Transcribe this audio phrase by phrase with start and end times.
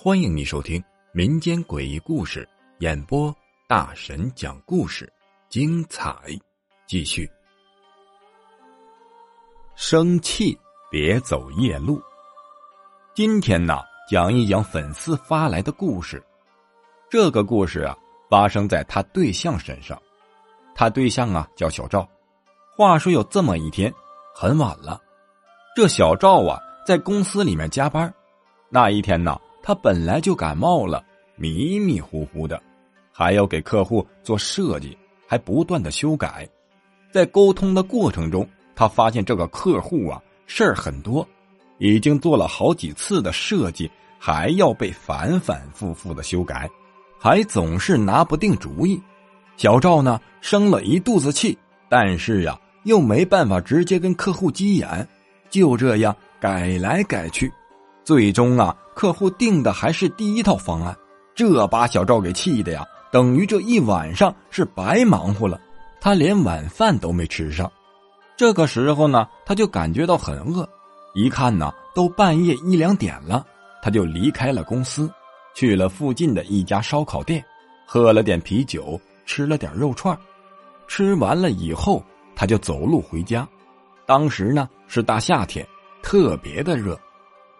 [0.00, 3.34] 欢迎你收听民间诡异故事演播，
[3.66, 5.12] 大神讲故事，
[5.48, 6.16] 精彩
[6.86, 7.28] 继续。
[9.74, 10.58] 生气
[10.90, 12.00] 别走夜路。
[13.14, 16.22] 今天呢，讲一讲粉丝发来的故事。
[17.10, 17.96] 这个故事啊，
[18.30, 20.00] 发生在他对象身上。
[20.74, 22.08] 他对象啊叫小赵。
[22.76, 23.92] 话说有这么一天，
[24.40, 25.02] 很晚了，
[25.74, 28.14] 这小赵啊在公司里面加班。
[28.70, 29.36] 那一天呢。
[29.60, 31.04] 他本来就感冒了，
[31.34, 32.62] 迷迷糊糊的，
[33.12, 36.48] 还要给客户做设计，还不断的修改。
[37.12, 41.26] 在沟通的过程中，他发现这个客户啊事儿很多，
[41.78, 46.70] 已经做了好几次的设计，还要被反反复复的修改，
[47.18, 49.02] 还总是拿不定主意。
[49.56, 51.58] 小赵呢生了一肚子气，
[51.90, 55.06] 但是呀又没办法直接跟客户急眼，
[55.48, 57.52] 就这样改来改去。
[58.02, 60.96] 最终啊，客户定的还是第一套方案，
[61.34, 65.60] 这把小赵给气的呀，等于这一晚上是白忙活了，
[66.00, 67.70] 他连晚饭都没吃上。
[68.36, 70.68] 这个时候呢，他就感觉到很饿，
[71.14, 73.44] 一看呢，都半夜一两点了，
[73.82, 75.10] 他就离开了公司，
[75.54, 77.44] 去了附近的一家烧烤店，
[77.86, 80.18] 喝了点啤酒，吃了点肉串，
[80.86, 82.02] 吃完了以后，
[82.38, 83.46] 他就走路回家。
[84.06, 85.66] 当时呢是大夏天，
[86.04, 86.96] 特别的热。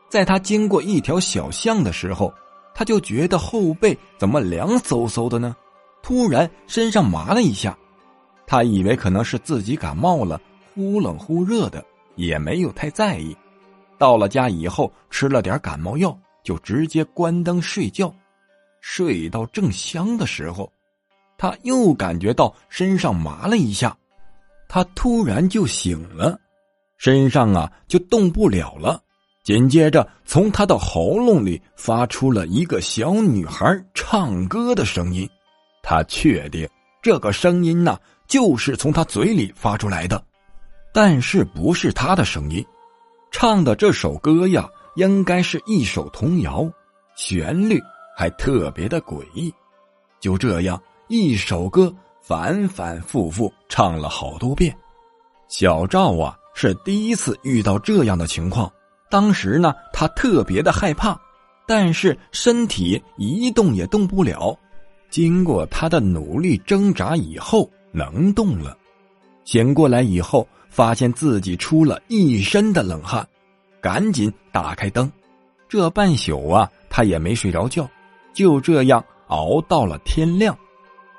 [0.08, 2.32] 在他经过一条小巷的时候，
[2.72, 5.56] 他就觉得后背怎么凉飕飕的呢？
[6.00, 7.76] 突然身上麻了一下，
[8.46, 10.40] 他以为可能是自己感冒了，
[10.72, 13.36] 忽冷忽热的，也没有太在意。
[13.98, 18.14] 到了家以后，吃了点感冒药，就直接关灯睡觉。
[18.80, 20.72] 睡到正香的时候，
[21.36, 23.94] 他又感觉到身上麻了一下，
[24.68, 26.38] 他突然就醒了，
[26.98, 29.02] 身上啊就动不了了。
[29.42, 35.26] 紧接着，从他的喉咙里发出了一个小女孩唱歌的声音。
[35.82, 36.68] 他确定
[37.00, 40.22] 这个声音呢，就是从他嘴里发出来的，
[40.92, 42.62] 但是不是他的声音。
[43.30, 46.70] 唱的这首歌呀，应该是一首童谣，
[47.16, 47.80] 旋律
[48.14, 49.50] 还特别的诡异。
[50.20, 51.94] 就这样，一首歌
[52.28, 54.76] 反反复复唱了好多遍。
[55.48, 58.70] 小赵啊，是第一次遇到这样的情况。
[59.08, 61.18] 当时呢，他特别的害怕，
[61.66, 64.54] 但是身体一动也动不了。
[65.08, 68.76] 经过他的努力挣扎以后，能动了。
[69.46, 73.26] 醒过来以后，发现自己出了一身的冷汗，
[73.80, 75.10] 赶紧打开灯。
[75.66, 77.88] 这半宿啊，他也没睡着觉，
[78.34, 80.54] 就这样熬到了天亮。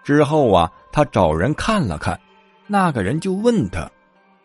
[0.03, 2.19] 之后啊，他找人看了看，
[2.67, 3.89] 那个人就问他：“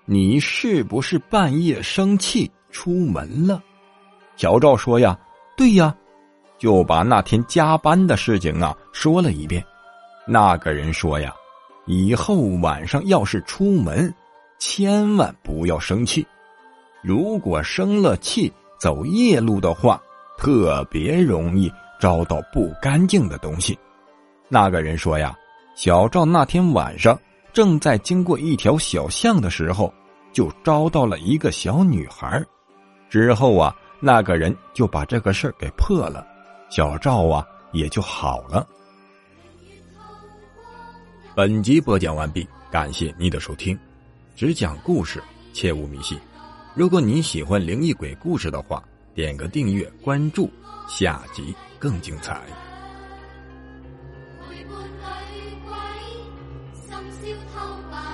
[0.07, 3.61] 你是不是半夜生气？”出门了，
[4.37, 5.19] 小赵说：“呀，
[5.57, 5.93] 对呀，
[6.57, 9.65] 就把那天加班的事情啊说了一遍。
[10.29, 11.35] 那个人说呀，
[11.87, 14.15] 以后晚上要是出门，
[14.61, 16.25] 千万不要生气。
[17.03, 20.01] 如果生了气走夜路的话，
[20.39, 23.77] 特别容易招到不干净的东西。”
[24.49, 25.37] 那个人说：“呀，
[25.75, 27.19] 小赵那天晚上
[27.53, 29.93] 正在经过一条小巷的时候，
[30.33, 32.43] 就招到了一个小女孩。”
[33.11, 36.27] 之后啊，那个人就把这个事儿给破了，
[36.71, 38.67] 小赵啊也就好了。
[41.35, 43.79] 本集播讲完毕，感谢你的收听，
[44.37, 46.19] 只讲故事，切勿迷信。
[46.75, 48.83] 如果你喜欢灵异鬼故事的话，
[49.15, 50.49] 点个订阅关注，
[50.89, 52.41] 下集更精彩。
[54.69, 56.03] buồn hơi quấy
[56.89, 58.14] sóng siêu thâu vào